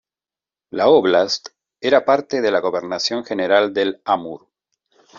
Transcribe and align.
La 0.71 0.87
óblast 0.87 1.49
era 1.79 2.03
parte 2.05 2.41
de 2.41 2.49
la 2.49 2.59
gobernación 2.59 3.23
general 3.23 3.71
del 3.71 4.01
Amur. 4.03 4.47